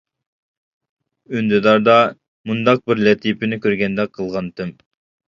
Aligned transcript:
ئۈندىداردا 1.33 1.97
مۇنداق 2.51 2.81
بىر 2.91 3.01
لەتىپىنى 3.09 3.59
كۆرگەندەك 3.67 4.13
قىلغانتىم. 4.17 4.73